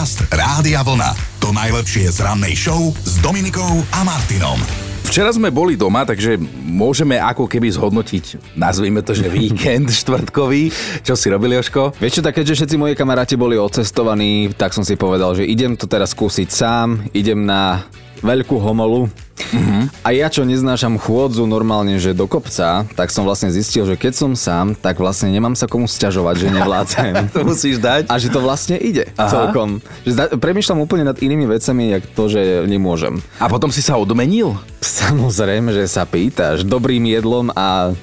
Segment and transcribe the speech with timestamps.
[0.00, 1.12] Podcast Rádia Vlna.
[1.44, 4.56] To najlepšie z rannej show s Dominikou a Martinom.
[5.04, 10.72] Včera sme boli doma, takže môžeme ako keby zhodnotiť, nazvime to, že víkend štvrtkový.
[11.04, 12.00] Čo si robili, Joško?
[12.00, 15.76] Vieš čo, tak keďže všetci moji kamaráti boli odcestovaní, tak som si povedal, že idem
[15.76, 17.84] to teraz skúsiť sám, idem na
[18.20, 19.08] veľkú homolu,
[19.50, 20.04] Mm-hmm.
[20.06, 24.12] A ja čo neznášam chôdzu normálne, že do kopca, tak som vlastne zistil, že keď
[24.14, 27.14] som sám, tak vlastne nemám sa komu sťažovať, že nevládzem.
[27.34, 28.06] to musíš dať.
[28.06, 29.26] A že to vlastne ide Aha.
[29.26, 29.82] celkom.
[30.06, 33.18] Že zda- premýšľam úplne nad inými vecami, jak to, že nemôžem.
[33.42, 34.54] A potom si sa odmenil?
[34.84, 36.62] Samozrejme, že sa pýtaš.
[36.62, 37.96] Dobrým jedlom a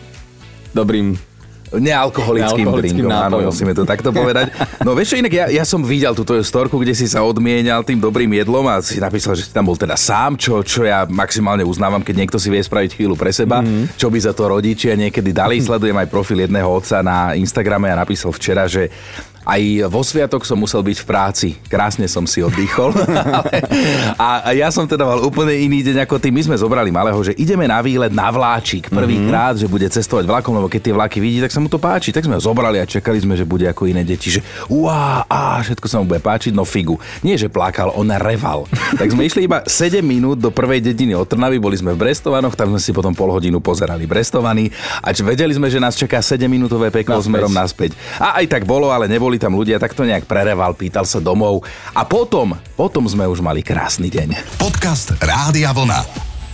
[0.75, 1.15] dobrým
[1.77, 4.51] Nealkoholickým, drinkom, áno, musíme to takto povedať.
[4.83, 8.01] No vieš čo, inak ja, ja som videl túto storku, kde si sa odmienial tým
[8.01, 11.63] dobrým jedlom a si napísal, že si tam bol teda sám, čo, čo ja maximálne
[11.63, 13.99] uznávam, keď niekto si vie spraviť chvíľu pre seba, mm-hmm.
[13.99, 15.61] čo by za to rodičia niekedy dali.
[15.61, 18.89] Sledujem aj profil jedného otca na Instagrame a napísal včera, že
[19.47, 21.47] aj vo sviatok som musel byť v práci.
[21.71, 22.91] Krásne som si oddychol.
[24.19, 26.35] a, ja som teda mal úplne iný deň ako ty.
[26.35, 28.91] My sme zobrali malého, že ideme na výlet na vláčik.
[28.91, 29.63] Prvýkrát, mm-hmm.
[29.63, 32.11] že bude cestovať vlakom, lebo keď tie vlaky vidí, tak sa mu to páči.
[32.11, 34.27] Tak sme ho zobrali a čakali sme, že bude ako iné deti.
[34.27, 36.99] Že uá, á, všetko sa mu bude páčiť, no figu.
[37.23, 38.67] Nie, že plakal, on reval.
[38.99, 42.59] tak sme išli iba 7 minút do prvej dediny od Trnavy, boli sme v Brestovanoch,
[42.59, 44.67] tam sme si potom pol hodinu pozerali Brestovany
[44.99, 47.31] a vedeli sme, že nás čaká 7 minútové peklo naspäť.
[47.31, 47.91] smerom naspäť.
[48.19, 51.21] A aj tak bolo, ale neboli boli tam ľudia, tak to nejak prereval, pýtal sa
[51.21, 51.61] domov
[51.93, 54.57] a potom, potom sme už mali krásny deň.
[54.57, 56.01] Podcast Rádia Vlna.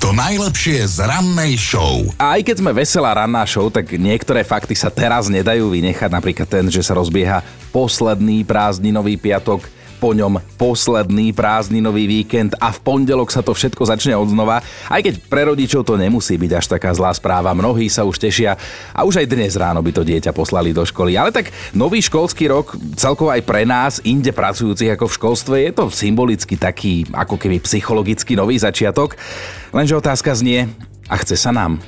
[0.03, 2.03] To najlepšie z rannej show.
[2.19, 6.11] A aj keď sme veselá ranná show, tak niektoré fakty sa teraz nedajú vynechať.
[6.11, 7.39] Napríklad ten, že sa rozbieha
[7.71, 9.63] posledný prázdninový piatok
[10.03, 14.59] po ňom posledný prázdninový víkend a v pondelok sa to všetko začne odznova.
[14.91, 18.59] Aj keď pre rodičov to nemusí byť až taká zlá správa, mnohí sa už tešia
[18.91, 21.15] a už aj dnes ráno by to dieťa poslali do školy.
[21.15, 25.71] Ale tak nový školský rok celkovo aj pre nás, inde pracujúcich ako v školstve, je
[25.71, 29.15] to symbolicky taký ako keby psychologický nový začiatok.
[29.71, 30.67] Lenže otázka znie,
[31.07, 31.79] a chce sa nám.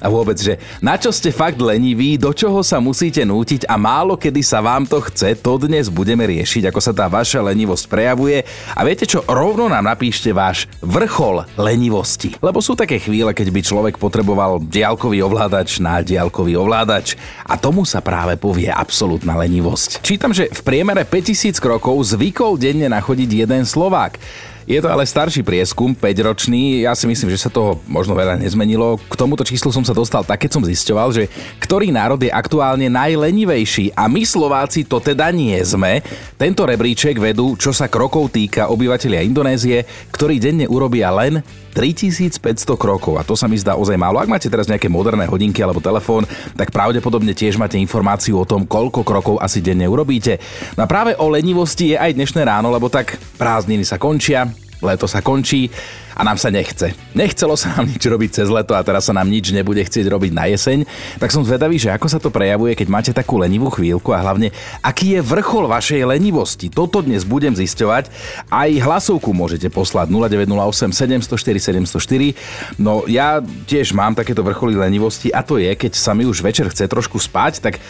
[0.00, 4.16] A vôbec, že na čo ste fakt leniví, do čoho sa musíte nútiť a málo
[4.16, 8.44] kedy sa vám to chce, to dnes budeme riešiť, ako sa tá vaša lenivosť prejavuje.
[8.72, 12.36] A viete čo, rovno nám napíšte váš vrchol lenivosti.
[12.40, 17.84] Lebo sú také chvíle, keď by človek potreboval diálkový ovládač na diálkový ovládač a tomu
[17.84, 20.00] sa práve povie absolútna lenivosť.
[20.00, 24.16] Čítam, že v priemere 5000 krokov zvykol denne nachodiť jeden Slovák.
[24.70, 26.86] Je to ale starší prieskum, 5-ročný.
[26.86, 29.02] Ja si myslím, že sa toho možno veľa nezmenilo.
[29.10, 31.26] K tomuto číslu som sa dostal tak, keď som zisťoval, že
[31.58, 36.06] ktorý národ je aktuálne najlenivejší a my Slováci to teda nie sme.
[36.38, 39.82] Tento rebríček vedú, čo sa krokov týka obyvateľia Indonézie,
[40.14, 41.42] ktorí denne urobia len
[41.74, 42.38] 3500
[42.78, 44.22] krokov a to sa mi zdá ozaj málo.
[44.22, 48.66] Ak máte teraz nejaké moderné hodinky alebo telefón, tak pravdepodobne tiež máte informáciu o tom,
[48.66, 50.38] koľko krokov asi denne urobíte.
[50.78, 55.06] No a práve o lenivosti je aj dnešné ráno, lebo tak prázdniny sa končia, leto
[55.08, 55.68] sa končí
[56.16, 56.92] a nám sa nechce.
[57.16, 60.32] Nechcelo sa nám nič robiť cez leto a teraz sa nám nič nebude chcieť robiť
[60.36, 60.84] na jeseň,
[61.16, 64.52] tak som zvedavý, že ako sa to prejavuje, keď máte takú lenivú chvíľku a hlavne,
[64.84, 66.68] aký je vrchol vašej lenivosti.
[66.68, 68.12] Toto dnes budem zisťovať.
[68.52, 70.92] Aj hlasovku môžete poslať 0908
[71.24, 72.76] 704 704.
[72.76, 76.68] No ja tiež mám takéto vrcholy lenivosti a to je, keď sa mi už večer
[76.68, 77.80] chce trošku spať, tak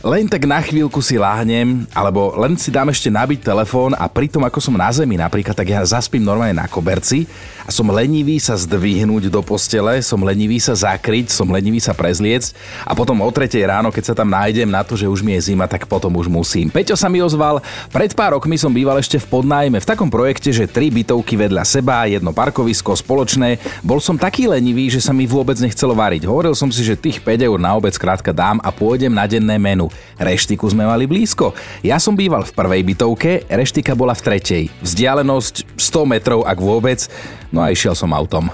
[0.00, 4.40] len tak na chvíľku si láhnem, alebo len si dám ešte nabiť telefón a pritom
[4.40, 7.28] ako som na zemi napríklad, tak ja zaspím normálne na koberci
[7.68, 12.56] a som lenivý sa zdvihnúť do postele, som lenivý sa zakryť, som lenivý sa prezliec
[12.88, 15.52] a potom o tretej ráno, keď sa tam nájdem na to, že už mi je
[15.52, 16.72] zima, tak potom už musím.
[16.72, 17.60] Peťo sa mi ozval,
[17.92, 21.68] pred pár rokmi som býval ešte v podnájme v takom projekte, že tri bytovky vedľa
[21.68, 23.60] seba, jedno parkovisko spoločné.
[23.84, 26.24] Bol som taký lenivý, že sa mi vôbec nechcelo variť.
[26.24, 29.60] Hovoril som si, že tých 5 eur na obec krátka dám a pôjdem na denné
[29.60, 29.89] menu.
[30.20, 31.56] Reštiku sme mali blízko.
[31.80, 34.64] Ja som býval v prvej bytovke, reštika bola v tretej.
[34.84, 37.08] Vzdialenosť 100 metrov, ak vôbec.
[37.50, 38.46] No a išiel som autom.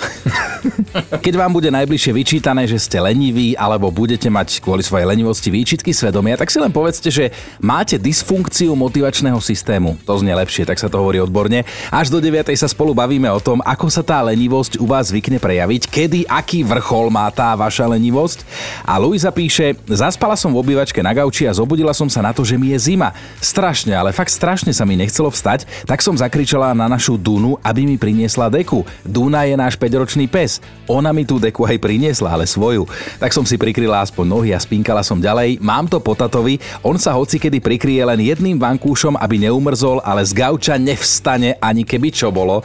[1.26, 5.92] Keď vám bude najbližšie vyčítané, že ste leniví alebo budete mať kvôli svojej lenivosti výčitky
[5.92, 7.28] svedomia, tak si len povedzte, že
[7.60, 10.00] máte dysfunkciu motivačného systému.
[10.08, 11.66] To znie lepšie, tak sa to hovorí odborne.
[11.92, 12.48] Až do 9.
[12.56, 16.64] sa spolu bavíme o tom, ako sa tá lenivosť u vás zvykne prejaviť, kedy aký
[16.64, 18.46] vrchol má tá vaša lenivosť.
[18.86, 22.46] A Luisa píše, zaspala som v obývačke na gauči a zobudila som sa na to,
[22.46, 23.10] že mi je zima.
[23.42, 27.82] Strašne, ale fakt strašne sa mi nechcelo vstať, tak som zakričala na našu Dunu, aby
[27.82, 28.86] mi priniesla deku.
[29.02, 30.62] Duna je náš 5-ročný pes.
[30.86, 32.86] Ona mi tú deku aj priniesla, ale svoju.
[33.18, 35.58] Tak som si prikryla aspoň nohy a spinkala som ďalej.
[35.58, 40.22] Mám to po tatovi, on sa hoci kedy prikrie len jedným vankúšom, aby neumrzol, ale
[40.22, 42.62] z gauča nevstane ani keby čo bolo.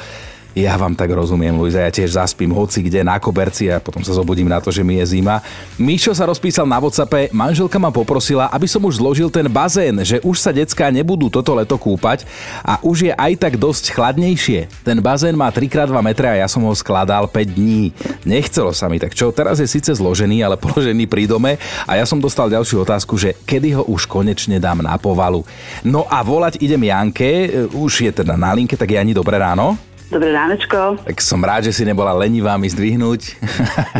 [0.51, 4.11] Ja vám tak rozumiem, Luisa, ja tiež zaspím hoci kde na koberci a potom sa
[4.11, 5.39] zobudím na to, že mi je zima.
[5.79, 10.19] Mišo sa rozpísal na WhatsAppe, manželka ma poprosila, aby som už zložil ten bazén, že
[10.19, 12.27] už sa decká nebudú toto leto kúpať
[12.67, 14.67] a už je aj tak dosť chladnejšie.
[14.83, 17.95] Ten bazén má 3x2 metre a ja som ho skladal 5 dní.
[18.27, 21.55] Nechcelo sa mi, tak čo, teraz je síce zložený, ale položený pri dome
[21.87, 25.47] a ja som dostal ďalšiu otázku, že kedy ho už konečne dám na povalu.
[25.87, 29.79] No a volať idem Janke, už je teda na linke, tak Jani, dobré ráno.
[30.11, 30.99] Dobré ránečko.
[31.07, 33.39] Tak som rád, že si nebola lenivá mi zdvihnúť.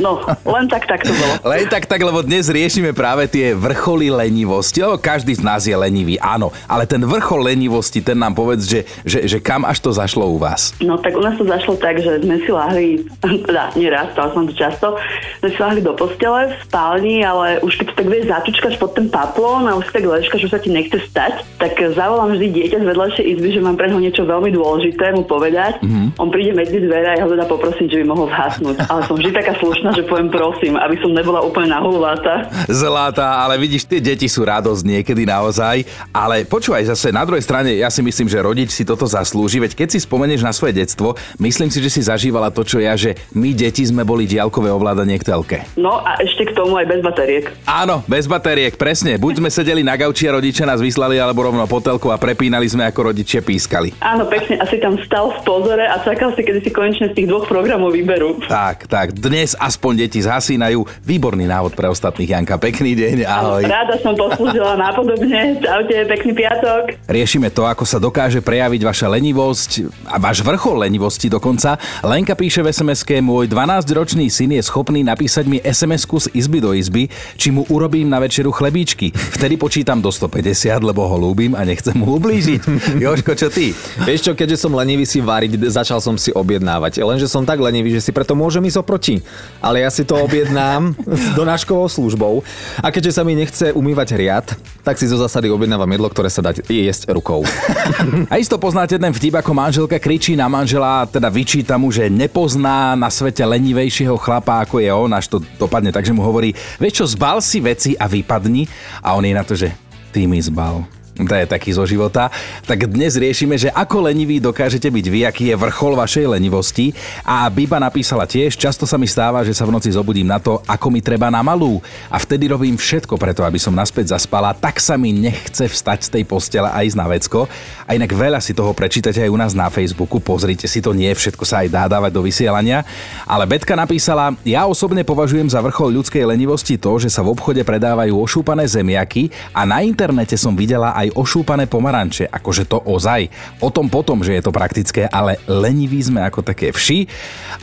[0.04, 1.40] No, len tak tak to bolo.
[1.56, 5.72] Len tak tak, lebo dnes riešime práve tie vrcholy lenivosti, lebo každý z nás je
[5.72, 6.52] lenivý, áno.
[6.68, 10.36] Ale ten vrchol lenivosti, ten nám povedz, že, že, že kam až to zašlo u
[10.36, 10.76] vás?
[10.84, 13.08] No tak u nás to zašlo tak, že sme si lahli,
[13.48, 15.00] teda nie raz, stalo som to často,
[15.40, 19.08] sme si lahli do postele v spálni, ale už keď tak vieš zatúčkaš pod ten
[19.08, 22.90] paplón a už tak ležkaš, že sa ti nechce stať, tak zavolám vždy dieťa z
[22.92, 25.80] vedľajšej izby, že mám pre neho niečo veľmi dôležité mu povedať.
[25.80, 26.18] Mm-hmm Mm-hmm.
[26.18, 28.90] On príde medzi dvere a ja ho teda poprosím, že by mohol zhasnúť.
[28.90, 32.50] Ale som vždy taká slušná, že poviem prosím, aby som nebola úplne nahuláta.
[32.66, 35.86] Zlatá, ale vidíš, tie deti sú radosť niekedy naozaj.
[36.10, 39.78] Ale počúvaj zase, na druhej strane, ja si myslím, že rodič si toto zaslúži, veď
[39.78, 43.14] keď si spomenieš na svoje detstvo, myslím si, že si zažívala to, čo ja, že
[43.38, 45.58] my deti sme boli diaľkové ovládanie k telke.
[45.78, 47.46] No a ešte k tomu aj bez batériek.
[47.68, 49.20] Áno, bez batériek, presne.
[49.20, 52.66] Buď sme sedeli na gauči a rodičia nás vyslali, alebo rovno po telku a prepínali
[52.66, 53.94] sme, ako rodičia pískali.
[54.00, 57.28] Áno, pekne, asi tam stal v pozore a čakal si, kedy si konečne z tých
[57.28, 58.40] dvoch programov vyberú.
[58.48, 60.88] Tak, tak, dnes aspoň deti zhasínajú.
[61.04, 62.56] Výborný návod pre ostatných, Janka.
[62.56, 63.68] Pekný deň, ahoj.
[63.68, 65.60] Rada som poslúžila nápodobne.
[65.60, 66.96] Čaute, pekný piatok.
[67.12, 69.70] Riešime to, ako sa dokáže prejaviť vaša lenivosť
[70.08, 71.76] a váš vrchol lenivosti dokonca.
[72.08, 76.72] Lenka píše v sms môj 12-ročný syn je schopný napísať mi sms z izby do
[76.72, 79.12] izby, či mu urobím na večeru chlebíčky.
[79.12, 82.62] Vtedy počítam do 150, lebo ho ľúbim a nechcem mu ublížiť.
[83.04, 83.74] Joško, čo ty?
[84.08, 87.02] Vieš čo, keďže som lenivý si variť, začal som si objednávať.
[87.02, 89.16] Lenže som tak lenivý, že si preto môžem ísť oproti.
[89.58, 92.46] Ale ja si to objednám s donáškovou službou.
[92.80, 94.48] A keďže sa mi nechce umývať riad,
[94.86, 97.42] tak si zo zásady objednávam jedlo, ktoré sa dá jesť rukou.
[98.32, 102.94] A isto poznáte ten vtip, ako manželka kričí na manžela, teda vyčíta mu, že nepozná
[102.94, 107.04] na svete lenivejšieho chlapa, ako je on, až to dopadne tak, že mu hovorí, vieš
[107.04, 108.70] čo, zbal si veci a vypadni.
[109.02, 109.74] A on je na to, že
[110.14, 112.30] ty mi zbal to je taký zo života,
[112.66, 116.94] tak dnes riešime, že ako lenivý dokážete byť vy, aký je vrchol vašej lenivosti.
[117.26, 120.60] A Biba napísala tiež, často sa mi stáva, že sa v noci zobudím na to,
[120.66, 121.84] ako mi treba na malú.
[122.10, 126.10] A vtedy robím všetko preto, aby som naspäť zaspala, tak sa mi nechce vstať z
[126.20, 127.46] tej postele a ísť na vecko.
[127.86, 131.12] A inak veľa si toho prečítate aj u nás na Facebooku, pozrite si to, nie
[131.12, 132.88] všetko sa aj dá dávať do vysielania.
[133.28, 137.62] Ale Betka napísala, ja osobne považujem za vrchol ľudskej lenivosti to, že sa v obchode
[137.62, 143.28] predávajú ošúpané zemiaky a na internete som videla aj ošúpané pomaranče, akože to ozaj.
[143.60, 147.06] O tom potom, že je to praktické, ale leniví sme ako také vši.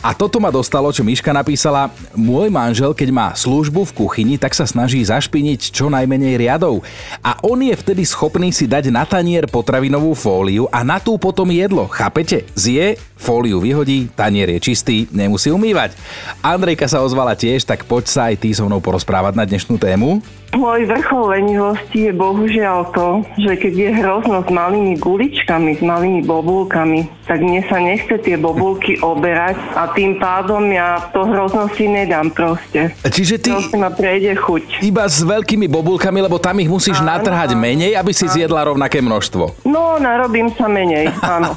[0.05, 1.91] A toto ma dostalo, čo Miška napísala.
[2.15, 6.85] Môj manžel, keď má službu v kuchyni, tak sa snaží zašpiniť čo najmenej riadov.
[7.25, 11.49] A on je vtedy schopný si dať na tanier potravinovú fóliu a na tú potom
[11.51, 11.89] jedlo.
[11.91, 12.47] Chápete?
[12.55, 15.99] Zje, fóliu vyhodí, tanier je čistý, nemusí umývať.
[16.45, 20.23] Andrejka sa ozvala tiež, tak poď sa aj ty so mnou porozprávať na dnešnú tému.
[20.57, 26.25] Môj vrchol lenivosti je bohužiaľ to, že keď je hrozno s malými guličkami, s malými
[26.25, 31.85] bobulkami, tak mne sa nechce tie bobulky oberať a tým pádom ja to hrozno si
[31.85, 32.97] nedám proste.
[33.05, 33.53] Čiže ty...
[33.53, 34.81] Proste ma prejde chuť.
[34.81, 38.33] Iba s veľkými bobulkami, lebo tam ich musíš áno, natrhať áno, menej, aby si áno.
[38.33, 39.69] zjedla rovnaké množstvo.
[39.69, 41.53] No, narobím sa menej, áno.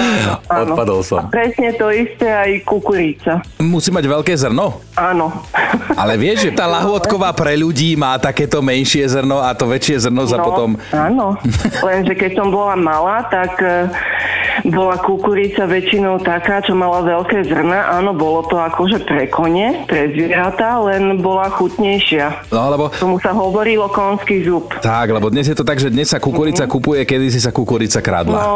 [0.52, 0.76] áno.
[0.76, 1.24] Odpadol som.
[1.24, 3.40] A presne to isté aj kukurica.
[3.56, 4.84] Musí mať veľké zrno?
[4.92, 5.32] Áno.
[5.96, 10.26] Ale vieš, že tá lahôdková pre ľudí má takéto menšie zrno a to väčšie zrno
[10.26, 10.74] no, za potom...
[10.90, 11.38] Áno,
[11.86, 13.86] lenže keď som bola malá, tak eh,
[14.62, 17.98] bola kukurica väčšinou taká, čo mala veľké zrna.
[17.98, 22.46] Áno, bolo to akože pre kone, pre zvieratá, len bola chutnejšia.
[22.54, 22.94] No, lebo...
[22.94, 24.70] Tomu sa hovorilo konský zub.
[24.78, 26.74] Tak, lebo dnes je to tak, že dnes sa kukurica mm-hmm.
[26.78, 28.38] kupuje, kedy si sa kukurica kradla.
[28.38, 28.54] No,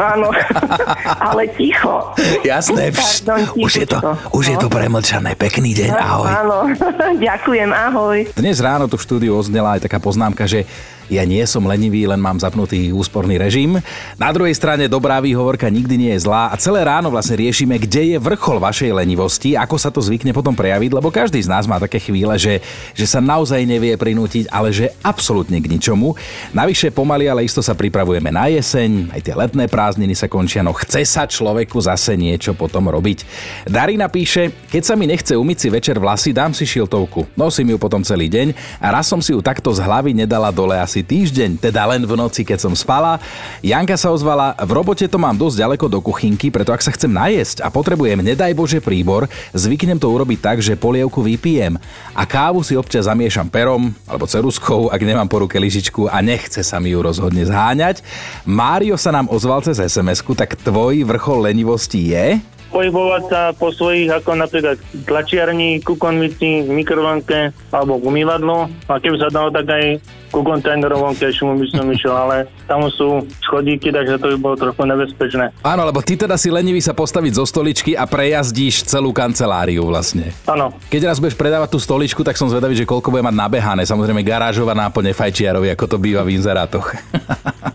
[0.00, 0.32] áno,
[1.28, 2.16] ale ticho.
[2.40, 3.98] Jasné, Pardon, už je to,
[4.32, 4.50] už no.
[4.54, 5.36] je to premlčané.
[5.36, 6.28] Pekný deň, ahoj.
[6.30, 6.58] Áno,
[7.28, 8.18] ďakujem, ahoj.
[8.32, 10.64] Dnes ráno tu v štúdiu oznela aj taká poznámka, že
[11.06, 13.78] ja nie som lenivý, len mám zapnutý úsporný režim.
[14.18, 18.14] Na druhej strane dobrá výhovorka nikdy nie je zlá a celé ráno vlastne riešime, kde
[18.14, 21.78] je vrchol vašej lenivosti, ako sa to zvykne potom prejaviť, lebo každý z nás má
[21.78, 22.62] také chvíle, že,
[22.94, 26.14] že sa naozaj nevie prinútiť, ale že absolútne k ničomu.
[26.54, 30.76] Navyše pomaly, ale isto sa pripravujeme na jeseň, aj tie letné prázdniny sa končia, no
[30.76, 33.26] chce sa človeku zase niečo potom robiť.
[33.66, 37.26] Darina píše, keď sa mi nechce umyť si večer vlasy, dám si šiltovku.
[37.34, 40.78] Nosím ju potom celý deň a raz som si ju takto z hlavy nedala dole
[40.78, 43.20] asi asi týždeň, teda len v noci, keď som spala.
[43.60, 47.12] Janka sa ozvala, v robote to mám dosť ďaleko do kuchynky, preto ak sa chcem
[47.12, 51.76] najesť a potrebujem, nedaj Bože, príbor, zvyknem to urobiť tak, že polievku vypijem
[52.16, 56.64] a kávu si občas zamiešam perom alebo ceruskou, ak nemám po ruke lyžičku a nechce
[56.64, 58.00] sa mi ju rozhodne zháňať.
[58.48, 62.55] Mário sa nám ozval cez sms tak tvoj vrchol lenivosti je?
[62.76, 64.76] Pohybovať sa po svojich, ako napríklad
[65.08, 68.68] tlačiarni, ku konvici, mikrovlnke alebo k umývadlu.
[68.92, 69.96] A keby sa dalo, tak aj
[70.28, 74.82] ku kontajnerovom kešu by som išiel, ale tam sú schodíky, takže to by bolo trochu
[74.84, 75.54] nebezpečné.
[75.64, 80.36] Áno, lebo ty teda si lenivý sa postaviť zo stoličky a prejazdíš celú kanceláriu vlastne.
[80.44, 80.74] Áno.
[80.92, 83.82] Keď raz budeš predávať tú stoličku, tak som zvedavý, že koľko bude mať nabehané.
[83.88, 86.92] Samozrejme garážová náplne fajčiarovi, ako to býva v inzerátoch.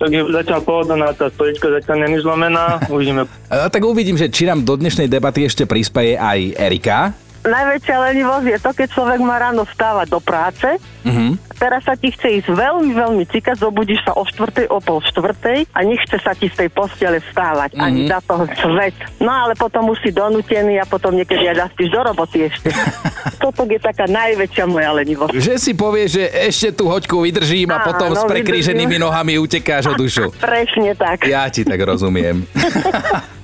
[0.01, 3.25] tak je zatiaľ pohodlná tá stolička, zatiaľ není zlomená, uvidíme.
[3.51, 7.15] A, tak uvidím, že či nám do dnešnej debaty ešte prispeje aj Erika.
[7.41, 10.67] Najväčšia lenivosť je to, keď človek má ráno vstávať do práce,
[11.01, 11.33] Uh-huh.
[11.57, 15.65] teraz sa ti chce ísť veľmi, veľmi cikať, zobudíš sa o štvrtej, o pol štvrtej
[15.65, 17.81] a nechce sa ti z tej postele vstávať, Mhm.
[17.81, 18.93] ani za toho svet.
[19.17, 22.69] No ale potom už si donútený a potom niekedy aj zaspíš do roboty ešte.
[23.41, 25.33] Toto je taká najväčšia moja lenivosť.
[25.33, 29.01] Že si povie, že ešte tú hoďku vydržím a Áno, potom s prekríženými vydržím.
[29.01, 30.29] nohami utekáš o dušu.
[30.43, 31.25] Presne tak.
[31.25, 32.45] Ja ti tak rozumiem.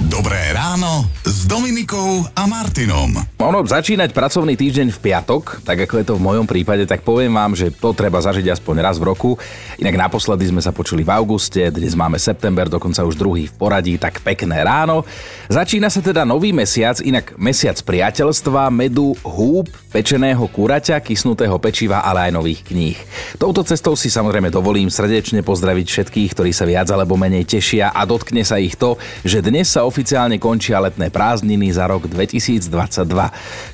[0.00, 1.10] Dobré ráno
[1.50, 3.10] Dominikou a Martinom.
[3.42, 7.34] Ono začínať pracovný týždeň v piatok, tak ako je to v mojom prípade, tak poviem
[7.34, 9.34] vám, že to treba zažiť aspoň raz v roku.
[9.82, 13.98] Inak naposledy sme sa počuli v auguste, dnes máme september, dokonca už druhý v poradí,
[13.98, 15.02] tak pekné ráno.
[15.50, 22.30] Začína sa teda nový mesiac, inak mesiac priateľstva, medu, húb, pečeného kuraťa, kysnutého pečiva, ale
[22.30, 22.94] aj nových kníh.
[23.42, 28.06] Touto cestou si samozrejme dovolím srdečne pozdraviť všetkých, ktorí sa viac alebo menej tešia a
[28.06, 28.94] dotkne sa ich to,
[29.26, 31.39] že dnes sa oficiálne končia letné prázdniny
[31.72, 32.70] za rok 2022.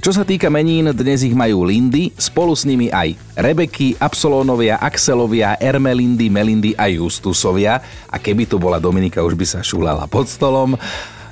[0.00, 5.58] Čo sa týka menín, dnes ich majú Lindy, spolu s nimi aj Rebeky, Absolónovia, Axelovia,
[5.58, 7.82] Ermelindy, Melindy a Justusovia.
[8.06, 10.78] A keby tu bola Dominika, už by sa šúlala pod stolom.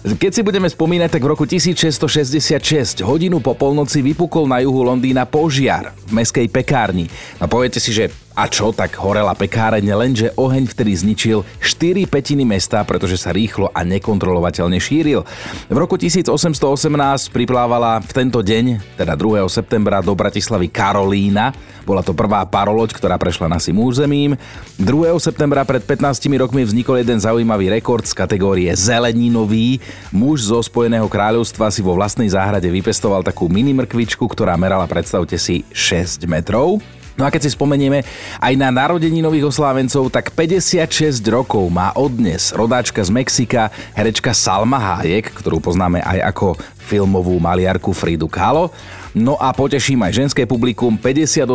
[0.05, 5.25] Keď si budeme spomínať, tak v roku 1666 hodinu po polnoci vypukol na juhu Londýna
[5.25, 7.09] požiar v meskej pekárni.
[7.41, 12.43] A poviete si, že a čo, tak horela pekáreň, lenže oheň vtedy zničil 4 petiny
[12.43, 15.23] mesta, pretože sa rýchlo a nekontrolovateľne šíril.
[15.71, 19.47] V roku 1818 priplávala v tento deň, teda 2.
[19.47, 21.55] septembra, do Bratislavy Karolína.
[21.87, 24.35] Bola to prvá paroloď, ktorá prešla našim územím.
[24.83, 25.15] 2.
[25.23, 29.79] septembra pred 15 rokmi vznikol jeden zaujímavý rekord z kategórie zeleninový.
[30.11, 35.39] Muž zo Spojeného kráľovstva si vo vlastnej záhrade vypestoval takú mini mrkvičku, ktorá merala, predstavte
[35.39, 36.83] si, 6 metrov.
[37.15, 38.03] No a keď si spomenieme
[38.43, 44.83] aj na narodení nových oslávencov, tak 56 rokov má odnes rodáčka z Mexika, herečka Salma
[44.83, 48.69] Hayek, ktorú poznáme aj ako filmovú maliarku Fridu Kahlo.
[49.15, 51.47] No a poteším aj ženské publikum, 58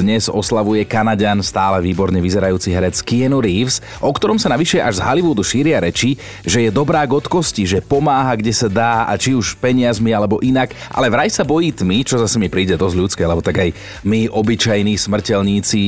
[0.00, 5.04] dnes oslavuje Kanadian stále výborne vyzerajúci herec Keanu Reeves, o ktorom sa navyše až z
[5.04, 6.16] Hollywoodu šíria reči,
[6.48, 10.40] že je dobrá od kosti, že pomáha kde sa dá a či už peniazmi alebo
[10.40, 13.70] inak, ale vraj sa bojí tmy, čo zase mi príde dosť ľudské, lebo tak aj
[14.08, 15.80] my obyčajní smrteľníci,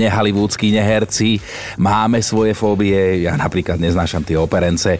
[0.00, 1.44] nehalivúdskí neherci,
[1.76, 4.96] máme svoje fóbie, ja napríklad neznášam tie operence.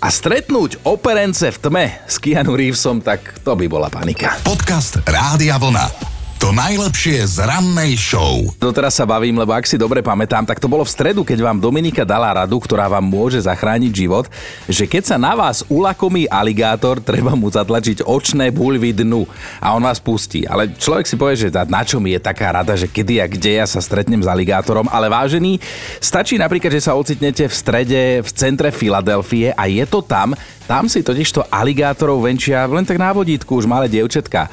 [0.00, 4.40] A stretnúť operence v tme s Keanu Reevesom, tak to by bola panika.
[4.40, 6.15] Podcast Rádia Vlna.
[6.36, 8.52] To najlepšie z rannej show.
[8.60, 11.56] Doteraz sa bavím, lebo ak si dobre pamätám, tak to bolo v stredu, keď vám
[11.56, 14.28] Dominika dala radu, ktorá vám môže zachrániť život,
[14.68, 19.24] že keď sa na vás ulakomí aligátor, treba mu zatlačiť očné buľvy dnu
[19.64, 20.44] a on vás pustí.
[20.44, 23.56] Ale človek si povie, že na čo mi je taká rada, že kedy a kde
[23.56, 25.56] ja sa stretnem s aligátorom, ale vážený,
[26.04, 30.36] stačí napríklad, že sa ocitnete v strede, v centre Filadelfie a je to tam,
[30.68, 34.52] tam si totižto aligátorov venčia len tak na vodítku už malé dievčatka.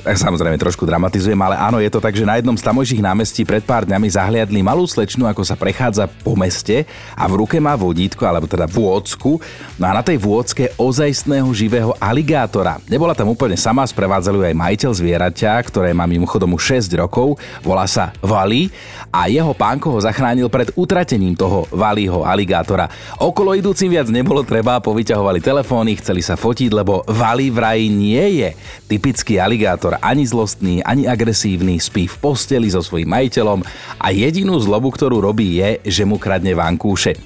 [0.00, 3.44] Tak samozrejme trošku dramatizujem, ale áno, je to tak, že na jednom z tamojších námestí
[3.44, 7.76] pred pár dňami zahliadli malú slečnu, ako sa prechádza po meste a v ruke má
[7.76, 9.36] vodítko, alebo teda vôcku.
[9.76, 12.80] No a na tej vôcke ozajstného živého aligátora.
[12.88, 17.84] Nebola tam úplne sama, sprevádzali aj majiteľ zvieraťa, ktoré má mimochodom už 6 rokov, volá
[17.84, 18.72] sa Vali
[19.12, 22.88] a jeho pánko ho zachránil pred utratením toho Valiho aligátora.
[23.20, 28.48] Okolo idúcim viac nebolo treba, povyťahovali telefóny, chceli sa fotiť, lebo Vali vraj nie je
[28.88, 33.66] typický aligátor ani zlostný, ani agresívny, spí v posteli so svojím majiteľom
[33.98, 37.18] a jedinú zlobu, ktorú robí je, že mu kradne vankúše.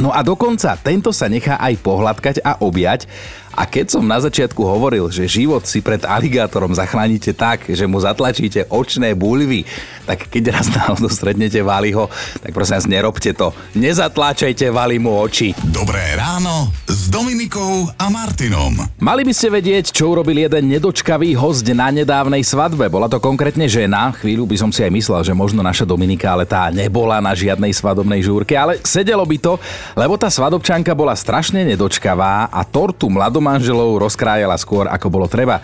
[0.00, 3.04] No a dokonca tento sa nechá aj pohľadkať a objať
[3.50, 8.00] a keď som na začiatku hovoril, že život si pred aligátorom zachránite tak, že mu
[8.00, 9.66] zatlačíte očné buľvy,
[10.06, 12.08] tak keď raz náhodou stretnete Valiho,
[12.40, 13.52] tak prosím vás, nerobte to.
[13.74, 15.52] Nezatláčajte Valimu oči.
[15.68, 16.72] Dobré ráno
[17.10, 18.86] Dominikou a Martinom.
[19.02, 22.86] Mali by ste vedieť, čo urobil jeden nedočkavý host na nedávnej svadbe.
[22.86, 24.14] Bola to konkrétne žena.
[24.14, 27.74] Chvíľu by som si aj myslel, že možno naša Dominika, ale tá nebola na žiadnej
[27.74, 28.54] svadobnej žúrke.
[28.54, 29.58] Ale sedelo by to,
[29.98, 35.58] lebo tá svadobčanka bola strašne nedočkavá a tortu mladomanželov rozkrájala skôr, ako bolo treba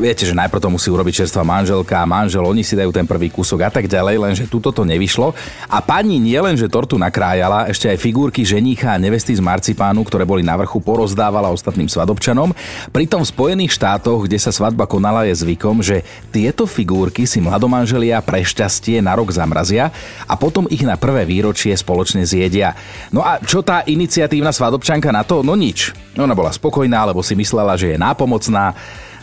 [0.00, 3.68] viete, že najprv to musí urobiť čerstvá manželka manžel, oni si dajú ten prvý kúsok
[3.68, 5.36] a tak ďalej, lenže tuto to nevyšlo.
[5.68, 10.00] A pani nie len, že tortu nakrájala, ešte aj figurky ženícha a nevesty z marcipánu,
[10.08, 12.56] ktoré boli na vrchu, porozdávala ostatným svadobčanom.
[12.90, 16.00] Pritom v Spojených štátoch, kde sa svadba konala, je zvykom, že
[16.32, 19.92] tieto figurky si mladomanželia pre šťastie na rok zamrazia
[20.24, 22.72] a potom ich na prvé výročie spoločne zjedia.
[23.12, 25.44] No a čo tá iniciatívna svadobčanka na to?
[25.44, 25.92] No nič.
[26.16, 28.72] Ona bola spokojná, lebo si myslela, že je nápomocná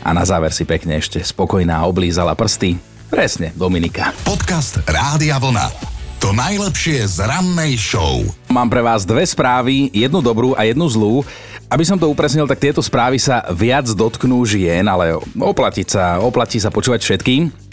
[0.02, 2.78] a na záver si pekne ešte spokojná oblízala prsty.
[3.08, 4.12] Presne, Dominika.
[4.28, 5.72] Podcast Rádia Vlna.
[6.18, 8.26] To najlepšie z rannej show.
[8.50, 11.22] Mám pre vás dve správy, jednu dobrú a jednu zlú.
[11.70, 16.58] Aby som to upresnil, tak tieto správy sa viac dotknú žien, ale oplatí sa, oplatí
[16.58, 17.67] sa počúvať všetkým.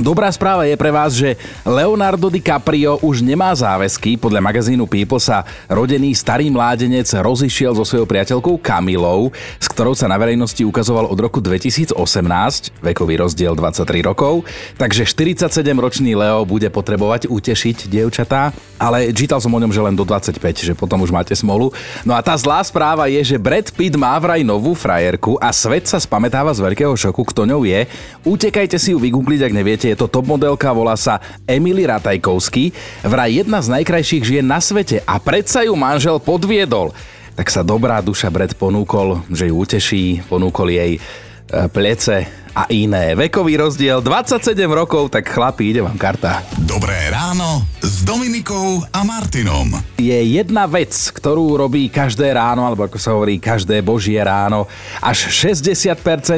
[0.00, 4.16] Dobrá správa je pre vás, že Leonardo DiCaprio už nemá záväzky.
[4.16, 9.28] Podľa magazínu People sa rodený starý mládenec rozišiel so svojou priateľkou Kamilou,
[9.60, 11.92] s ktorou sa na verejnosti ukazoval od roku 2018,
[12.80, 14.48] vekový rozdiel 23 rokov,
[14.80, 20.08] takže 47-ročný Leo bude potrebovať utešiť dievčatá, ale čítal som o ňom, že len do
[20.08, 21.76] 25, že potom už máte smolu.
[22.08, 25.92] No a tá zlá správa je, že Brad Pitt má vraj novú frajerku a svet
[25.92, 27.84] sa spametáva z veľkého šoku, kto ňou je.
[28.24, 32.74] Utekajte si ju vygoogliť, ak neviete, je to top modelka, volá sa Emily Ratajkovský,
[33.06, 36.90] vraj jedna z najkrajších žien na svete a predsa ju manžel podviedol.
[37.38, 41.00] Tak sa dobrá duša Brad ponúkol, že ju uteší, ponúkol jej e,
[41.70, 43.14] plece a iné.
[43.14, 46.42] Vekový rozdiel 27 rokov, tak chlapi, ide vám karta.
[46.58, 49.78] Dobré ráno s Dominikou a Martinom.
[49.98, 54.66] Je jedna vec, ktorú robí každé ráno, alebo ako sa hovorí, každé božie ráno.
[54.98, 55.96] Až 60%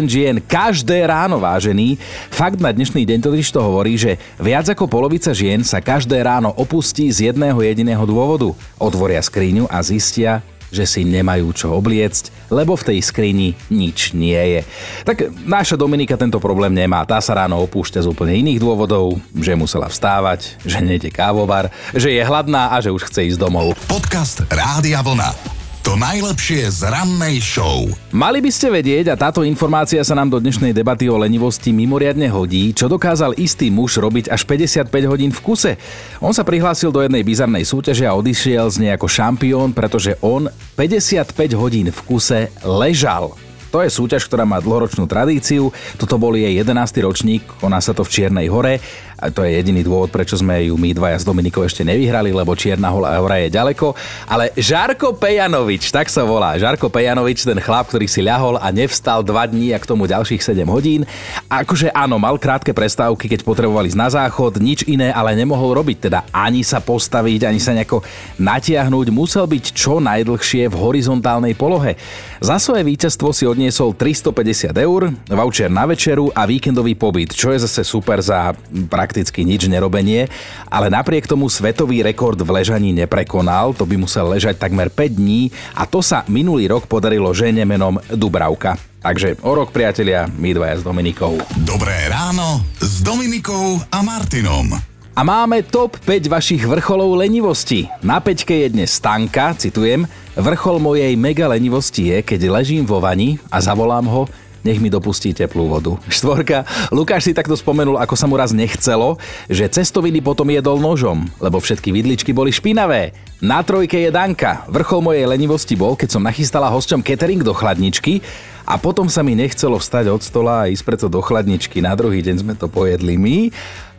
[0.09, 1.97] žien každé ráno vážený.
[2.29, 6.53] Fakt na dnešný deň totiž to hovorí, že viac ako polovica žien sa každé ráno
[6.57, 8.53] opustí z jedného jediného dôvodu.
[8.77, 14.41] Otvoria skriňu a zistia, že si nemajú čo obliecť, lebo v tej skrini nič nie
[14.57, 14.61] je.
[15.05, 17.05] Tak naša Dominika tento problém nemá.
[17.05, 22.11] Tá sa ráno opúšťa z úplne iných dôvodov, že musela vstávať, že nejde kávovar, že
[22.11, 23.77] je hladná a že už chce ísť domov.
[23.85, 25.62] Podcast Rádia Vlna.
[25.93, 27.85] To najlepšie z rannej show.
[28.17, 32.33] Mali by ste vedieť, a táto informácia sa nám do dnešnej debaty o lenivosti mimoriadne
[32.33, 35.77] hodí, čo dokázal istý muž robiť až 55 hodín v kuse.
[36.25, 40.49] On sa prihlásil do jednej bizarnej súťaže a odišiel z nej ako šampión, pretože on
[40.81, 43.37] 55 hodín v kuse ležal.
[43.73, 45.73] To je súťaž, ktorá má dlhoročnú tradíciu.
[45.97, 46.73] Toto bol jej 11.
[47.05, 48.81] ročník, koná sa to v Čiernej hore.
[49.23, 52.59] A to je jediný dôvod, prečo sme ju my dvaja s Dominikou ešte nevyhrali, lebo
[52.59, 53.95] Čierna hora je ďaleko.
[54.27, 56.59] Ale Žarko Pejanovič, tak sa volá.
[56.59, 60.43] Žarko Pejanovič, ten chlap, ktorý si ľahol a nevstal dva dní a k tomu ďalších
[60.43, 61.07] 7 hodín.
[61.47, 66.11] Akože áno, mal krátke prestávky, keď potrebovali ísť na záchod, nič iné ale nemohol robiť,
[66.11, 68.03] teda ani sa postaviť, ani sa nejako
[68.43, 71.95] natiahnuť, musel byť čo najdlhšie v horizontálnej polohe.
[72.43, 77.63] Za svoje víťazstvo si odniesol 350 eur, voucher na večeru a víkendový pobyt, čo je
[77.63, 78.51] zase super za
[78.91, 80.33] prakticky prakticky nič nerobenie,
[80.73, 85.53] ale napriek tomu svetový rekord v ležaní neprekonal, to by musel ležať takmer 5 dní
[85.77, 88.81] a to sa minulý rok podarilo žene menom Dubravka.
[89.05, 91.37] Takže o rok, priatelia, my dvaja s Dominikou.
[91.61, 94.81] Dobré ráno s Dominikou a Martinom.
[95.13, 97.85] A máme top 5 vašich vrcholov lenivosti.
[98.01, 103.37] Na peťke je dnes Stanka, citujem, vrchol mojej mega lenivosti je, keď ležím vo vani
[103.53, 104.25] a zavolám ho,
[104.63, 105.99] nech mi dopustí teplú vodu.
[106.07, 109.19] Štvorka, Lukáš si takto spomenul, ako sa mu raz nechcelo,
[109.51, 113.15] že cestoviny potom jedol nožom, lebo všetky vidličky boli špinavé.
[113.43, 114.63] Na trojke je Danka.
[114.71, 118.23] Vrchol mojej lenivosti bol, keď som nachystala hosťom catering do chladničky
[118.63, 121.83] a potom sa mi nechcelo vstať od stola a ísť preto do chladničky.
[121.83, 123.39] Na druhý deň sme to pojedli my.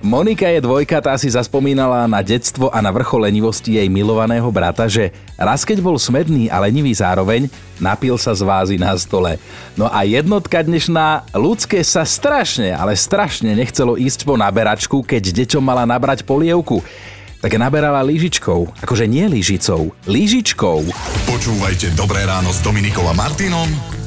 [0.04, 4.84] Monika je dvojka, tá si zaspomínala na detstvo a na vrchol lenivosti jej milovaného brata,
[4.84, 7.48] že raz keď bol smedný a lenivý zároveň,
[7.80, 9.40] napil sa z vázy na stole.
[9.80, 15.64] No a jednotka dnešná, ľudské sa strašne, ale strašne nechcelo ísť po naberačku, keď deťom
[15.64, 16.84] mala nabrať polievku
[17.44, 18.80] tak naberala lyžičkou.
[18.88, 20.80] Akože nie lyžicou, lyžičkou.
[21.28, 23.68] Počúvajte Dobré ráno s Dominikom a Martinom